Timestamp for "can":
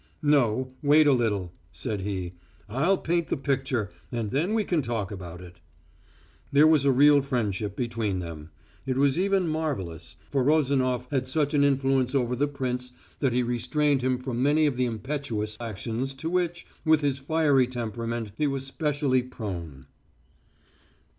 4.63-4.81